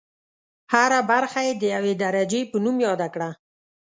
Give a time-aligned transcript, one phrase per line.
[0.73, 3.29] هره برخه یې د یوې درجې په نوم یاده کړه.